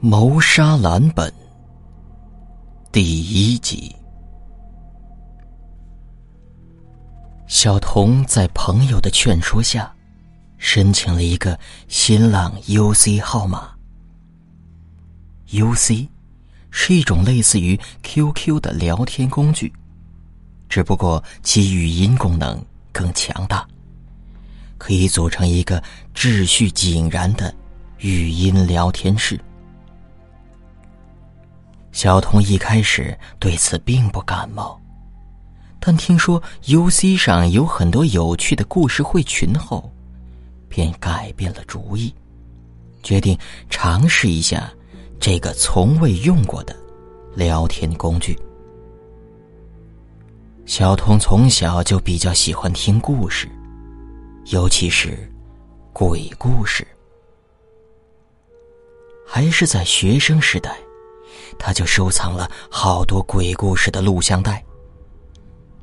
[0.00, 1.32] 谋杀蓝本
[2.92, 3.92] 第一集。
[7.48, 9.92] 小童在朋友的劝说下，
[10.56, 11.58] 申请了一个
[11.88, 13.72] 新浪 UC 号码。
[15.48, 16.06] UC
[16.70, 19.72] 是一种类似于 QQ 的聊天工具，
[20.68, 23.66] 只不过其语音功能更强大，
[24.78, 25.82] 可以组成一个
[26.14, 27.52] 秩序井然的
[27.98, 29.36] 语音聊天室。
[31.98, 34.80] 小童一开始对此并不感冒，
[35.80, 39.92] 但听说 UC 上有很多有趣的故事会群后，
[40.68, 42.14] 便改变了主意，
[43.02, 43.36] 决定
[43.68, 44.72] 尝试一下
[45.18, 46.76] 这个从未用过的
[47.34, 48.38] 聊天工具。
[50.66, 53.48] 小童从小就比较喜欢听故事，
[54.52, 55.28] 尤其是
[55.92, 56.86] 鬼故事，
[59.26, 60.78] 还是在学生时代。
[61.58, 64.64] 他就收藏了好多鬼故事的录像带。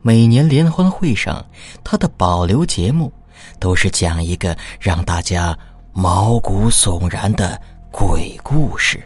[0.01, 1.43] 每年联欢会上，
[1.83, 3.11] 他的保留节目
[3.59, 5.57] 都是讲一个让大家
[5.93, 7.59] 毛骨悚然的
[7.91, 9.01] 鬼故事。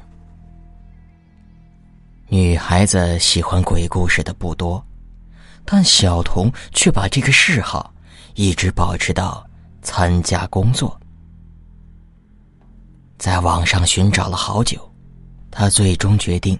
[2.28, 4.86] 女孩子喜欢鬼故事的不多，
[5.63, 7.94] 但小童却把这个嗜好
[8.36, 9.45] 一直保持到
[9.81, 11.00] 参加工作。
[13.17, 14.88] 在网上寻找了好久。
[15.59, 16.57] 他最终决定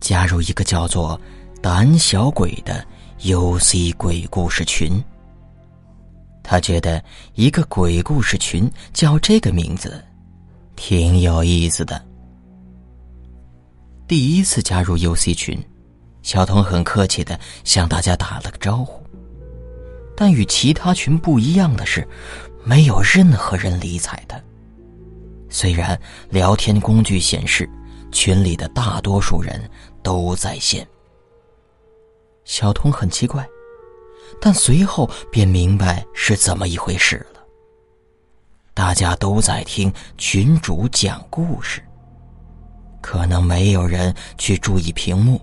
[0.00, 1.20] 加入一个叫做
[1.60, 2.82] “胆小鬼”的
[3.20, 4.90] UC 鬼故事群。
[6.42, 10.02] 他觉得一个鬼故事群叫这个名字
[10.76, 12.02] 挺有意思的。
[14.06, 15.62] 第一次加入 UC 群，
[16.22, 19.02] 小童很客气的向大家打了个招呼，
[20.16, 22.08] 但与其他群不一样的是，
[22.64, 24.40] 没有任何人理睬他。
[25.50, 27.68] 虽然聊天工具显示。
[28.10, 29.70] 群里的大多数人
[30.02, 30.86] 都在线，
[32.44, 33.46] 小童很奇怪，
[34.40, 37.40] 但随后便明白是怎么一回事了。
[38.74, 41.82] 大家都在听群主讲故事，
[43.00, 45.40] 可能没有人去注意屏幕，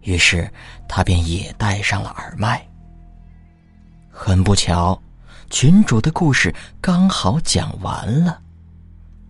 [0.00, 0.50] 于是
[0.88, 2.66] 他便也戴上了耳麦。
[4.10, 5.00] 很不巧，
[5.50, 8.40] 群主的故事刚好讲完了。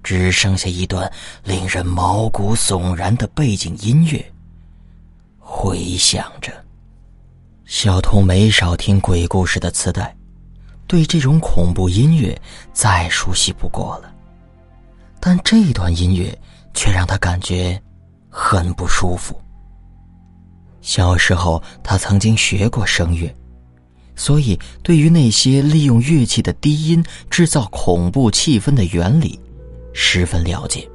[0.04, 1.10] 只剩下一段
[1.42, 4.24] 令人毛骨悚然的背景音乐
[5.38, 6.52] 回响着。
[7.64, 10.14] 小童没少听鬼故事的磁带，
[10.86, 12.38] 对这种恐怖音乐
[12.74, 14.12] 再熟悉不过了。
[15.18, 16.38] 但这段音乐
[16.74, 17.80] 却让他感觉
[18.28, 19.40] 很不舒服。
[20.82, 23.34] 小时候他曾经学过声乐，
[24.14, 29.40] 所以对于那些利用乐器的低音制造恐怖气氛的原理。
[29.94, 30.86] 十分了解，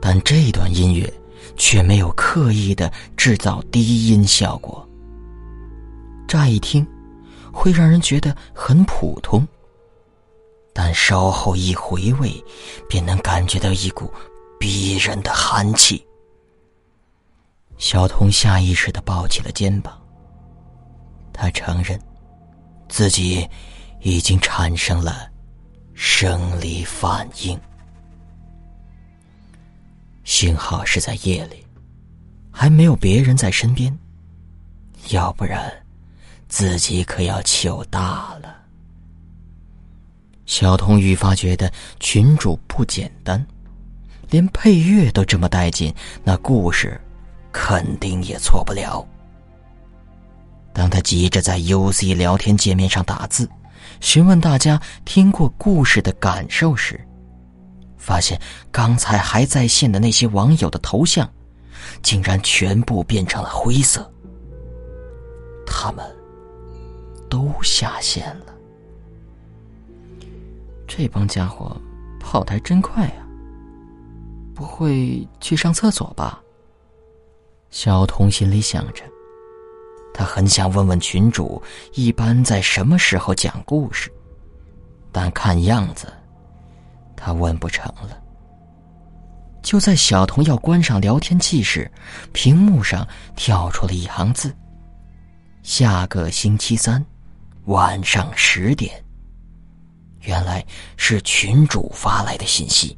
[0.00, 1.12] 但这段音乐
[1.56, 4.84] 却没有刻意的制造低音效果。
[6.26, 6.84] 乍一听，
[7.52, 9.46] 会让人觉得很普通，
[10.72, 12.42] 但稍后一回味，
[12.88, 14.10] 便能感觉到一股
[14.58, 16.04] 逼人的寒气。
[17.76, 20.00] 小童下意识的抱起了肩膀，
[21.30, 22.00] 他承认，
[22.88, 23.46] 自己
[24.00, 25.28] 已经产生了
[25.92, 27.60] 生理反应。
[30.44, 31.64] 幸好是在夜里，
[32.50, 33.98] 还没有别人在身边，
[35.08, 35.72] 要不然
[36.48, 38.54] 自己可要糗大了。
[40.44, 43.42] 小童愈发觉得群主不简单，
[44.28, 45.90] 连配乐都这么带劲，
[46.22, 47.00] 那故事
[47.50, 49.02] 肯定也错不了。
[50.74, 53.48] 当他急着在 UC 聊天界面上打字，
[54.02, 57.02] 询问大家听过故事的感受时，
[58.04, 58.38] 发现
[58.70, 61.26] 刚才还在线的那些网友的头像，
[62.02, 64.12] 竟然全部变成了灰色。
[65.66, 66.04] 他们
[67.30, 68.54] 都下线了。
[70.86, 71.74] 这帮家伙
[72.20, 73.26] 跑台真快呀！
[74.54, 76.42] 不会去上厕所吧？
[77.70, 79.02] 小童心里想着，
[80.12, 81.60] 他很想问问群主
[81.94, 84.12] 一般在什么时候讲故事，
[85.10, 86.06] 但看样子。
[87.24, 88.20] 他问不成了。
[89.62, 91.90] 就在小童要关上聊天器时，
[92.34, 94.54] 屏幕上跳出了一行字
[95.64, 97.02] ：“下个星期三
[97.64, 99.02] 晚上十点。”
[100.20, 100.62] 原来
[100.98, 102.94] 是群主发来的信息。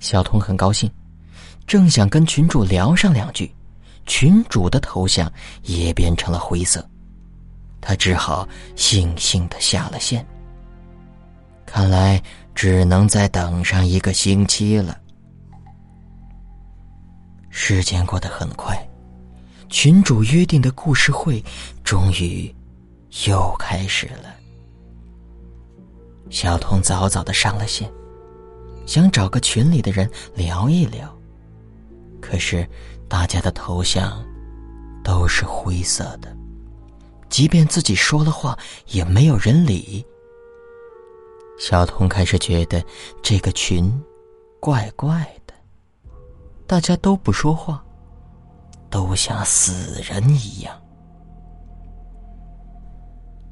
[0.00, 0.90] 小童很高兴，
[1.64, 3.54] 正想跟群主聊上两句，
[4.04, 5.32] 群主的头像
[5.62, 6.84] 也变成了灰色，
[7.80, 10.26] 他只好悻悻的下了线。
[11.64, 12.20] 看来。
[12.56, 14.98] 只能再等上一个星期了。
[17.50, 18.74] 时间过得很快，
[19.68, 21.44] 群主约定的故事会
[21.84, 22.52] 终于
[23.26, 24.34] 又开始了。
[26.30, 27.92] 小童早早的上了线，
[28.86, 31.14] 想找个群里的人聊一聊，
[32.22, 32.66] 可是
[33.06, 34.24] 大家的头像
[35.04, 36.34] 都是灰色的，
[37.28, 40.02] 即便自己说了话，也没有人理。
[41.58, 42.82] 小童开始觉得
[43.22, 43.90] 这个群
[44.60, 45.54] 怪怪的，
[46.66, 47.82] 大家都不说话，
[48.90, 50.82] 都像死人一样。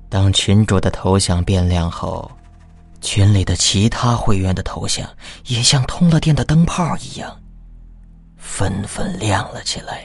[0.08, 2.30] 当群主的头像变亮后，
[3.00, 5.08] 群里的其他会员的头像
[5.46, 7.34] 也像通了电的灯泡一样，
[8.36, 10.04] 纷纷亮了起来。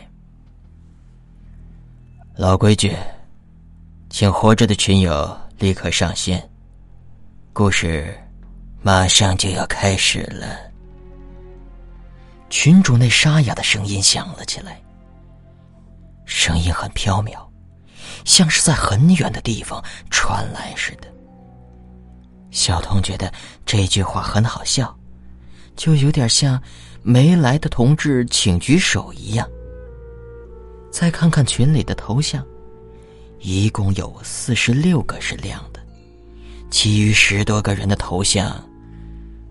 [2.36, 2.96] 老规矩，
[4.10, 6.49] 请活着的群友立刻上线。
[7.60, 8.18] 故事
[8.82, 10.58] 马上就要开始了。
[12.50, 14.82] 群主那沙哑的声音响了起来，
[16.26, 17.46] 声音很飘渺，
[18.24, 21.10] 像是在很远的地方传来似的。
[22.50, 23.30] 小童觉得
[23.66, 24.98] 这句话很好笑，
[25.76, 26.64] 就有点像
[27.04, 29.46] “没来的同志请举手”一样。
[30.90, 32.42] 再看看群里的头像，
[33.40, 35.62] 一共有四十六个是亮。
[36.70, 38.64] 其余十多个人的头像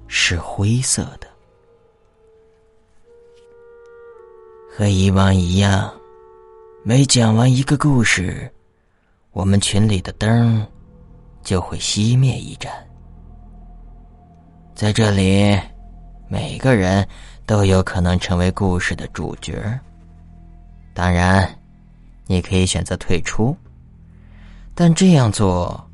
[0.07, 1.27] 是灰色的，
[4.71, 5.93] 和以往一样，
[6.85, 8.51] 每讲完一个故事，
[9.33, 10.65] 我们群里的灯
[11.43, 12.73] 就会熄灭一盏。
[14.75, 15.59] 在这里，
[16.29, 17.07] 每个人
[17.45, 19.61] 都有可能成为故事的主角。
[20.95, 21.53] 当然，
[22.27, 23.57] 你可以选择退出，
[24.75, 25.85] 但这样做。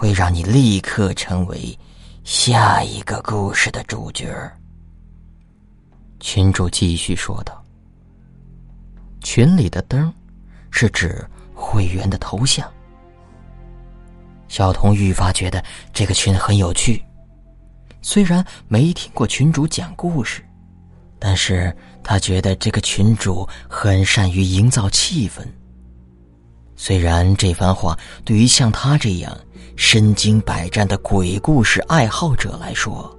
[0.00, 1.78] 会让你立刻成为
[2.24, 4.34] 下一个故事的主角。
[6.20, 7.62] 群主继续说道
[9.20, 10.10] ：“群里的灯
[10.70, 12.66] 是指会员的头像。”
[14.48, 15.62] 小童愈发觉得
[15.92, 17.04] 这个群很有趣，
[18.00, 20.42] 虽然没听过群主讲故事，
[21.18, 25.46] 但是他觉得这个群主很善于营造气氛。
[26.82, 27.94] 虽然这番话
[28.24, 29.38] 对于像他这样
[29.76, 33.14] 身经百战的鬼故事爱好者来说，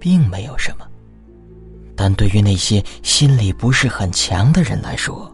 [0.00, 0.88] 并没有什么，
[1.94, 5.30] 但对于那些心理不是很强的人来说，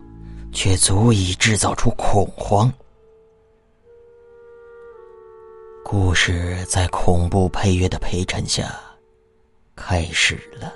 [0.51, 2.73] 却足以制造出恐慌。
[5.85, 8.75] 故事在恐怖配乐的陪衬下
[9.77, 10.73] 开始了。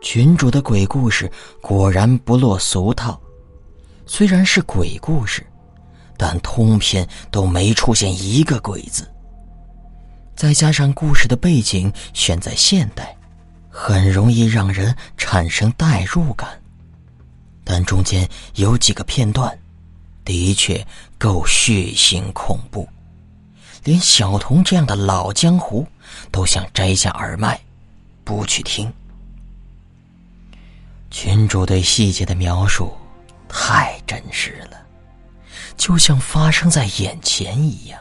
[0.00, 1.28] 群主的鬼故事
[1.60, 3.20] 果然不落俗套。
[4.06, 5.46] 虽然是鬼故事，
[6.16, 9.10] 但通篇都没出现一个鬼字。
[10.36, 13.16] 再加上故事的背景选在现代，
[13.70, 16.48] 很容易让人产生代入感。
[17.64, 19.58] 但中间有几个片段，
[20.24, 20.86] 的确
[21.18, 22.86] 够血腥恐怖，
[23.84, 25.86] 连小童这样的老江湖
[26.30, 27.58] 都想摘下耳麦，
[28.22, 28.92] 不去听。
[31.10, 32.92] 群主对细节的描述。
[33.48, 34.86] 太真实了，
[35.76, 38.00] 就像发生在眼前一样。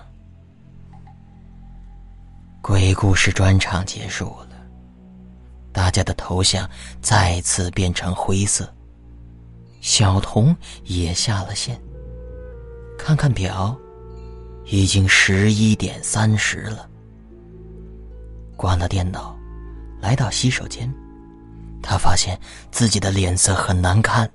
[2.62, 4.56] 鬼故事专场结束了，
[5.72, 6.70] 大家的头像
[7.02, 8.74] 再次变成灰色。
[9.82, 11.78] 小童也下了线，
[12.98, 13.78] 看看表，
[14.66, 16.90] 已经十一点三十了。
[18.56, 19.38] 关了电脑，
[20.00, 20.90] 来到洗手间，
[21.82, 22.40] 他发现
[22.72, 24.32] 自己的脸色很难看。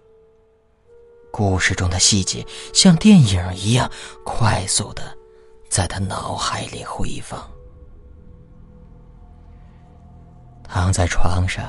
[1.38, 3.88] 故事中的细节像电影一样
[4.24, 5.16] 快速的
[5.70, 7.48] 在他脑海里回放。
[10.64, 11.64] 躺在床上，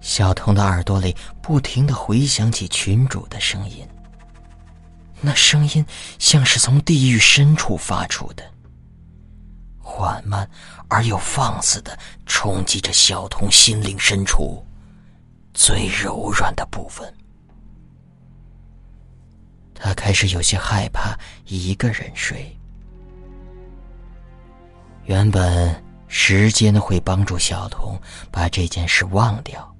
[0.00, 3.86] 小童的耳朵里不停的回响起群主的声音。
[5.20, 5.84] 那声音
[6.18, 8.42] 像是从地狱深处发出的，
[9.78, 10.48] 缓慢
[10.88, 11.94] 而又放肆的
[12.24, 14.64] 冲击着小童心灵深处
[15.52, 17.14] 最柔软的部分。
[19.78, 22.50] 他开始有些害怕一个人睡。
[25.04, 29.74] 原本时间会帮助小童把这件事忘掉，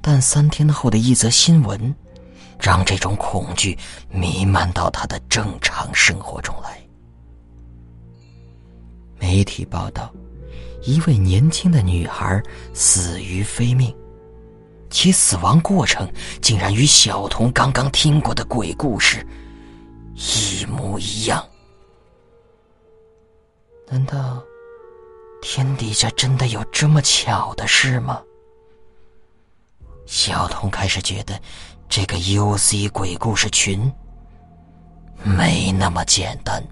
[0.00, 1.94] 但三天后的一则新闻，
[2.58, 3.76] 让这种恐惧
[4.10, 6.78] 弥漫到他的正常生活中来。
[9.18, 10.10] 媒体报道，
[10.82, 12.42] 一位年轻的女孩
[12.72, 13.94] 死于非命。
[14.90, 19.26] 其死亡过程竟然与小童刚刚听过的鬼故事
[20.14, 21.46] 一模一样。
[23.90, 24.42] 难道
[25.40, 28.20] 天底下真的有这么巧的事吗？
[30.06, 31.38] 小童开始觉得，
[31.88, 33.92] 这个 UC 鬼故事群
[35.22, 36.62] 没那么简单。